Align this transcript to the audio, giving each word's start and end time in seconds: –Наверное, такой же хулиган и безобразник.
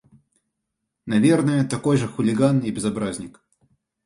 –Наверное, 1.05 1.63
такой 1.63 1.95
же 1.97 2.07
хулиган 2.07 2.61
и 2.61 2.71
безобразник. 2.71 3.39